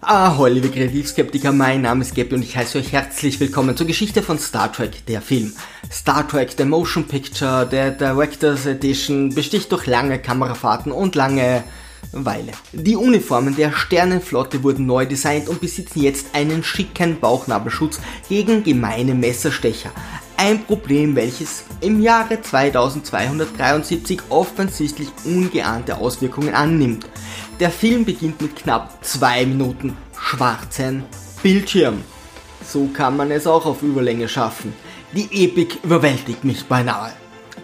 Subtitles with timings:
[0.00, 4.22] Ahoi, liebe Kreativskeptiker, mein Name ist Gabby und ich heiße euch herzlich willkommen zur Geschichte
[4.22, 5.52] von Star Trek, der Film.
[5.90, 11.64] Star Trek, der Motion Picture, der Director's Edition, besticht durch lange Kamerafahrten und lange
[12.12, 12.52] Weile.
[12.72, 19.14] Die Uniformen der Sternenflotte wurden neu designt und besitzen jetzt einen schicken Bauchnabelschutz gegen gemeine
[19.14, 19.90] Messerstecher.
[20.36, 27.04] Ein Problem, welches im Jahre 2273 offensichtlich ungeahnte Auswirkungen annimmt.
[27.60, 31.02] Der Film beginnt mit knapp zwei Minuten schwarzen
[31.42, 32.04] Bildschirm.
[32.64, 34.72] So kann man es auch auf Überlänge schaffen.
[35.12, 37.12] Die Epik überwältigt mich beinahe.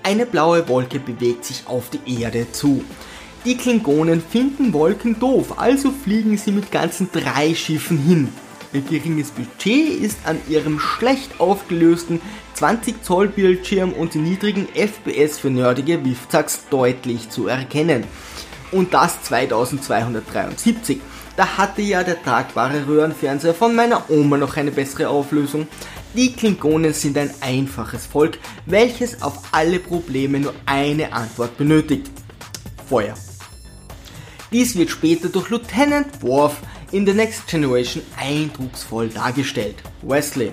[0.02, 2.84] Eine blaue Wolke bewegt sich auf die Erde zu.
[3.45, 8.28] Die Klingonen finden Wolken doof, also fliegen sie mit ganzen drei Schiffen hin.
[8.72, 12.20] Ihr geringes Budget ist an ihrem schlecht aufgelösten
[12.55, 18.05] 20 Zoll Bildschirm und den niedrigen FPS für nerdige Wiffzacks deutlich zu erkennen.
[18.74, 21.01] Und das 2273.
[21.37, 25.69] Da hatte ja der tragbare Röhrenfernseher von meiner Oma noch eine bessere Auflösung.
[26.14, 32.11] Die Klingonen sind ein einfaches Volk, welches auf alle Probleme nur eine Antwort benötigt.
[32.89, 33.14] Feuer.
[34.50, 36.56] Dies wird später durch Lieutenant Worf
[36.91, 39.77] in The Next Generation eindrucksvoll dargestellt.
[40.02, 40.50] Wesley.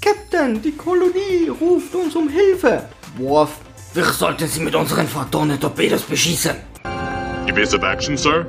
[0.00, 2.88] Captain, die Kolonie ruft uns um Hilfe.
[3.18, 3.52] Worf.
[3.94, 6.56] Wir sollten sie mit unseren Photonen-Torpedos beschießen.
[7.56, 8.44] Evasive action, sir?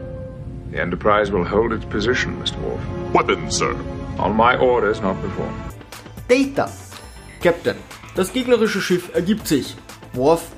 [0.71, 2.57] The Enterprise will hold its position, Mr.
[2.59, 2.81] Worf.
[3.13, 3.73] Weapons, sir?
[4.19, 5.49] On my orders, not before.
[6.27, 6.69] Data.
[7.39, 7.77] Captain,
[8.15, 9.75] das gegnerische Schiff ergibt sich.
[10.11, 10.51] Worf.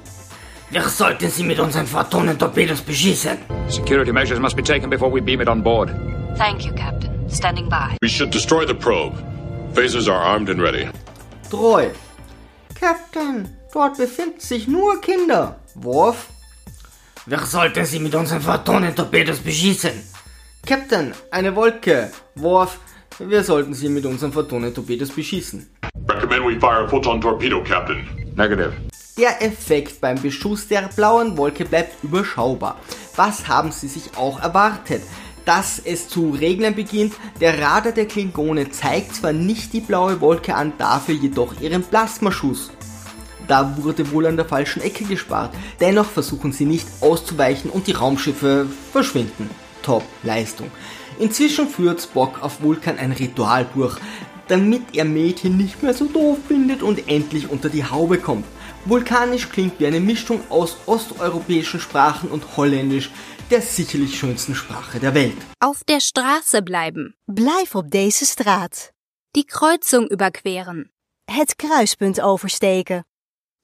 [0.71, 3.37] Wir sollten sie mit unseren Photonen-Torpedos beschießen.
[3.67, 5.91] Security measures must be taken before we beam it on board.
[6.35, 7.29] Thank you, Captain.
[7.29, 7.97] Standing by.
[8.01, 9.13] We should destroy the probe.
[9.73, 10.89] Phasers are armed and ready.
[11.51, 11.91] Treu.
[12.73, 15.55] Captain, dort befinden sich nur Kinder.
[15.75, 16.29] Worf.
[17.29, 19.91] Wir sollten sie mit unseren Photonen-Torpedos beschießen.
[20.65, 22.09] Captain, eine Wolke.
[22.33, 22.79] Worf.
[23.19, 25.69] Wir sollten sie mit unseren Photonen-Torpedos beschießen.
[26.07, 28.07] Recommend we fire a photon torpedo, Captain.
[28.35, 28.73] Negative.
[29.15, 32.79] Der Effekt beim Beschuss der blauen Wolke bleibt überschaubar.
[33.15, 35.03] Was haben sie sich auch erwartet?
[35.45, 40.55] Dass es zu regnen beginnt, der Radar der Klingone zeigt zwar nicht die blaue Wolke
[40.55, 42.71] an, dafür jedoch ihren Plasmaschuss.
[43.49, 45.51] Da wurde wohl an der falschen Ecke gespart.
[45.79, 49.49] Dennoch versuchen sie nicht auszuweichen und die Raumschiffe verschwinden.
[49.81, 50.69] Top Leistung.
[51.17, 53.97] Inzwischen führt Spock auf Vulkan ein Ritual durch,
[54.47, 58.45] damit er Mädchen nicht mehr so doof findet und endlich unter die Haube kommt.
[58.85, 63.09] Vulkanisch klingt wie eine Mischung aus osteuropäischen Sprachen und Holländisch,
[63.49, 65.37] der sicherlich schönsten Sprache der Welt.
[65.59, 67.15] Auf der Straße bleiben.
[67.25, 68.91] Blijf op deze straat.
[69.35, 70.91] Die Kreuzung überqueren.
[71.25, 73.08] Het kruispunt oversteken.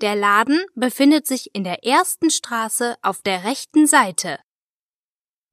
[0.01, 4.39] Der Laden befindet sich in der ersten Straße auf der rechten Seite.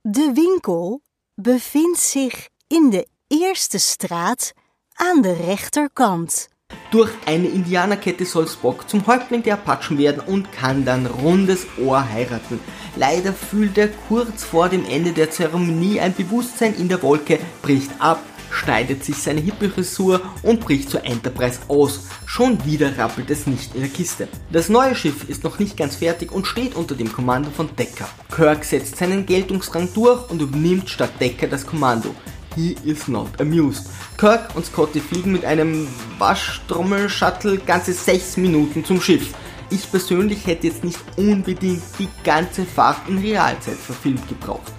[0.05, 0.99] De winkel
[1.37, 4.53] bevindt zich in de eerste straat
[4.97, 6.49] aan de rechterkant.
[6.91, 12.09] Durch eine Indianerkette soll Spock zum Häuptling der Apachen werden und kann dann rundes Ohr
[12.11, 12.59] heiraten.
[12.97, 17.93] Leider fühlt er kurz vor dem Ende der Zeremonie ein Bewusstsein in der Wolke, bricht
[18.01, 18.21] ab,
[18.53, 22.09] schneidet sich seine Hippie-Frisur und bricht zur Enterprise aus.
[22.27, 24.29] Schon wieder rappelt es nicht in der Kiste.
[24.51, 28.09] Das neue Schiff ist noch nicht ganz fertig und steht unter dem Kommando von Decker.
[28.31, 32.15] Kirk setzt seinen Geltungsrang durch und übernimmt statt Decker das Kommando.
[32.55, 33.89] He is not amused.
[34.19, 35.89] Kirk und Scotty fliegen mit einem
[36.19, 39.35] Waschtrommel-Shuttle ganze 6 Minuten zum Schiff.
[39.71, 44.71] Ich persönlich hätte jetzt nicht unbedingt die ganze Fahrt in Realzeit verfilmt gebraucht.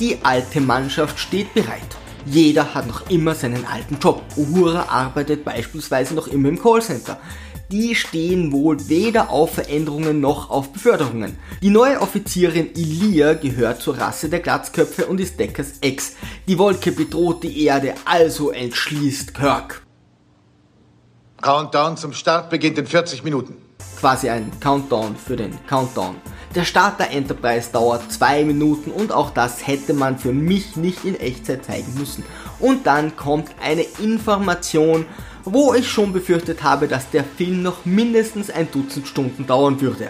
[0.00, 1.99] Die alte Mannschaft steht bereit.
[2.26, 4.22] Jeder hat noch immer seinen alten Job.
[4.36, 7.18] Uhura arbeitet beispielsweise noch immer im Callcenter.
[7.72, 11.38] Die stehen wohl weder auf Veränderungen noch auf Beförderungen.
[11.62, 16.16] Die neue Offizierin Ilia gehört zur Rasse der Glatzköpfe und ist Deckers Ex.
[16.48, 19.82] Die Wolke bedroht die Erde, also entschließt Kirk.
[21.40, 23.56] Countdown zum Start beginnt in 40 Minuten.
[24.00, 26.16] Quasi ein Countdown für den Countdown.
[26.56, 31.04] Der Start der Enterprise dauert zwei Minuten und auch das hätte man für mich nicht
[31.04, 32.24] in Echtzeit zeigen müssen.
[32.58, 35.06] Und dann kommt eine Information,
[35.44, 40.08] wo ich schon befürchtet habe, dass der Film noch mindestens ein Dutzend Stunden dauern würde.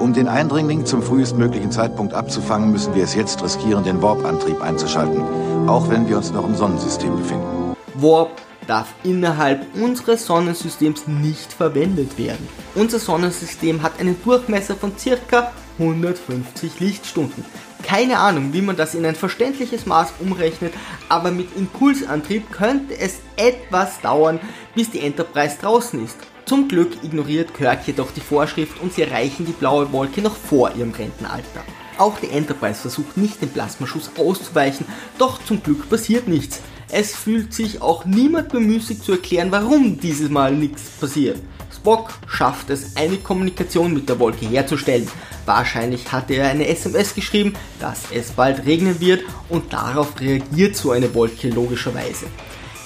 [0.00, 5.22] Um den Eindringling zum frühestmöglichen Zeitpunkt abzufangen, müssen wir es jetzt riskieren, den Warp-Antrieb einzuschalten,
[5.68, 7.76] auch wenn wir uns noch im Sonnensystem befinden.
[7.94, 8.32] Warp
[8.66, 12.48] darf innerhalb unseres Sonnensystems nicht verwendet werden.
[12.74, 17.44] Unser Sonnensystem hat einen Durchmesser von circa 150 Lichtstunden.
[17.82, 20.74] Keine Ahnung, wie man das in ein verständliches Maß umrechnet,
[21.08, 24.40] aber mit Impulsantrieb könnte es etwas dauern,
[24.74, 26.16] bis die Enterprise draußen ist.
[26.46, 30.72] Zum Glück ignoriert Kirk jedoch die Vorschrift und sie erreichen die blaue Wolke noch vor
[30.74, 31.64] ihrem Rentenalter.
[31.98, 34.86] Auch die Enterprise versucht nicht den Plasmaschuss auszuweichen,
[35.18, 36.60] doch zum Glück passiert nichts.
[36.88, 41.38] Es fühlt sich auch niemand bemüßigt zu erklären, warum dieses Mal nichts passiert.
[41.86, 45.08] Spock schafft es, eine Kommunikation mit der Wolke herzustellen.
[45.44, 50.90] Wahrscheinlich hatte er eine SMS geschrieben, dass es bald regnen wird und darauf reagiert so
[50.90, 52.26] eine Wolke logischerweise.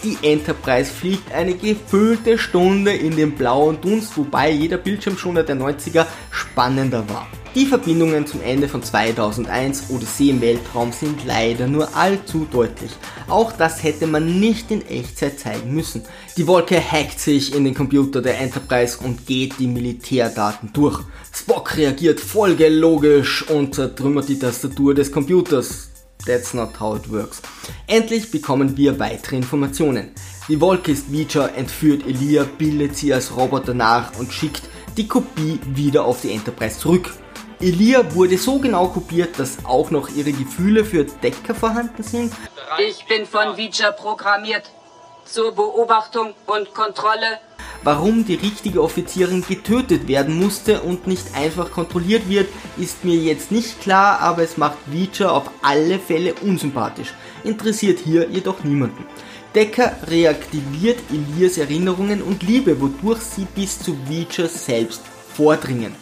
[0.05, 6.05] Die Enterprise fliegt eine gefüllte Stunde in den blauen Dunst, wobei jeder Bildschirmschoner der 90er
[6.31, 7.27] spannender war.
[7.57, 12.93] Die Verbindungen zum Ende von 2001 Odyssee im Weltraum sind leider nur allzu deutlich.
[13.27, 16.03] Auch das hätte man nicht in Echtzeit zeigen müssen.
[16.37, 21.01] Die Wolke hackt sich in den Computer der Enterprise und geht die Militärdaten durch.
[21.35, 25.91] Spock reagiert folgelogisch und zertrümmert die Tastatur des Computers.
[26.25, 27.43] That's not how it works.
[27.89, 30.11] Endlich bekommen wir weitere Informationen.
[30.47, 34.63] Die Wolke ist Vicha, entführt Elia, bildet sie als Roboter nach und schickt
[34.97, 37.11] die Kopie wieder auf die Enterprise zurück.
[37.63, 42.33] Elia wurde so genau kopiert, dass auch noch ihre Gefühle für Decker vorhanden sind.
[42.79, 44.71] Ich bin von Vicha programmiert.
[45.27, 47.39] Zur Beobachtung und Kontrolle.
[47.83, 52.49] Warum die richtige Offizierin getötet werden musste und nicht einfach kontrolliert wird,
[52.79, 57.13] ist mir jetzt nicht klar, aber es macht Vicha auf alle Fälle unsympathisch.
[57.45, 59.05] Interessiert hier jedoch niemanden.
[59.55, 65.03] Decker reaktiviert Elias Erinnerungen und Liebe, wodurch sie bis zu Vicha selbst
[65.35, 65.95] vordringen.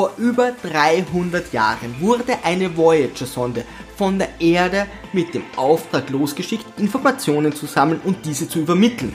[0.00, 3.66] Vor über 300 Jahren wurde eine Voyager-Sonde
[3.98, 9.12] von der Erde mit dem Auftrag losgeschickt, Informationen zu sammeln und diese zu übermitteln.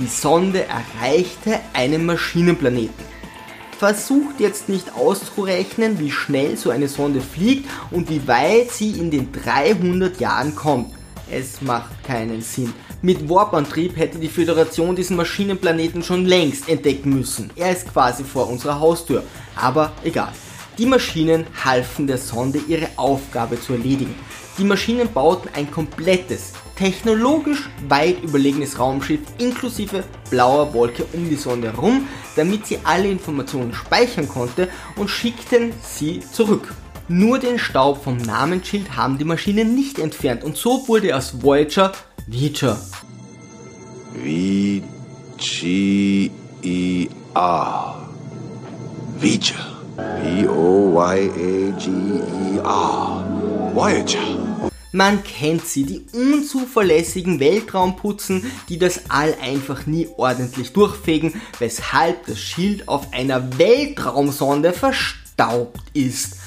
[0.00, 3.04] Die Sonde erreichte einen Maschinenplaneten.
[3.78, 9.12] Versucht jetzt nicht auszurechnen, wie schnell so eine Sonde fliegt und wie weit sie in
[9.12, 10.92] den 300 Jahren kommt.
[11.30, 12.74] Es macht keinen Sinn.
[13.02, 17.50] Mit Warp-Antrieb hätte die Föderation diesen Maschinenplaneten schon längst entdecken müssen.
[17.54, 19.22] Er ist quasi vor unserer Haustür.
[19.54, 20.32] Aber egal.
[20.78, 24.14] Die Maschinen halfen der Sonde ihre Aufgabe zu erledigen.
[24.58, 31.72] Die Maschinen bauten ein komplettes, technologisch weit überlegenes Raumschiff inklusive blauer Wolke um die Sonde
[31.72, 36.74] herum, damit sie alle Informationen speichern konnte und schickten sie zurück.
[37.08, 41.92] Nur den Staub vom Namensschild haben die Maschinen nicht entfernt und so wurde aus Voyager
[42.28, 42.76] Vicha.
[44.14, 44.82] V-G-E-R.
[49.20, 49.54] Voyager.
[49.96, 50.52] V-O-Y-A-G-E-R.
[53.74, 54.18] Voyager.
[54.90, 62.40] Man kennt sie, die unzuverlässigen Weltraumputzen, die das All einfach nie ordentlich durchfegen, weshalb das
[62.40, 66.38] Schild auf einer Weltraumsonde verstaubt ist.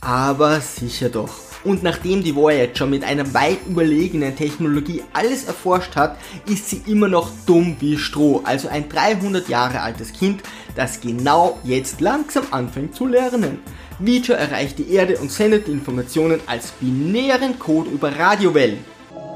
[0.00, 1.49] Aber sicher doch.
[1.62, 6.16] Und nachdem die Voyager mit einer weit überlegenen Technologie alles erforscht hat,
[6.46, 8.40] ist sie immer noch dumm wie Stroh.
[8.44, 10.42] Also ein 300 Jahre altes Kind,
[10.74, 13.58] das genau jetzt langsam anfängt zu lernen.
[13.98, 18.82] Vija erreicht die Erde und sendet die Informationen als binären Code über Radiowellen.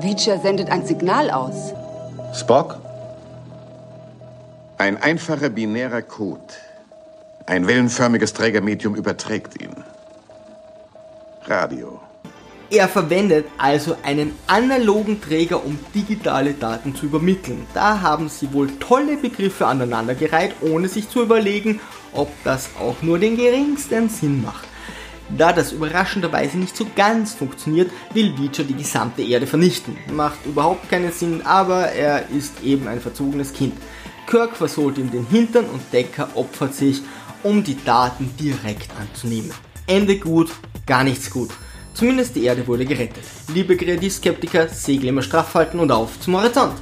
[0.01, 1.75] Vija sendet ein Signal aus.
[2.35, 2.79] Spock?
[4.79, 6.41] Ein einfacher binärer Code.
[7.47, 9.75] Ein wellenförmiges Trägermedium überträgt ihn.
[11.47, 12.01] Radio.
[12.75, 17.69] Er verwendet also einen analogen Träger, um digitale Daten zu übermitteln.
[17.73, 21.79] Da haben sie wohl tolle Begriffe aneinandergereiht, ohne sich zu überlegen,
[22.13, 24.67] ob das auch nur den geringsten Sinn macht.
[25.39, 29.97] Da das überraschenderweise nicht so ganz funktioniert, will Witcher die gesamte Erde vernichten.
[30.13, 33.75] Macht überhaupt keinen Sinn, aber er ist eben ein verzogenes Kind.
[34.27, 37.03] Kirk versohlt ihm den Hintern und Decker opfert sich,
[37.45, 39.53] um die Daten direkt anzunehmen.
[39.87, 40.51] Ende gut,
[40.87, 41.51] gar nichts gut.
[41.95, 43.25] Zumindest die Erde wurde gerettet.
[43.55, 46.75] Liebe Kreativskeptiker, Segel immer straff halten und auf zum Horizont.